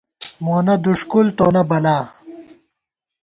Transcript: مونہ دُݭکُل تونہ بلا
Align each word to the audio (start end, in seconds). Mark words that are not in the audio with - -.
مونہ 0.43 0.75
دُݭکُل 0.83 1.27
تونہ 1.37 1.63
بلا 1.69 1.97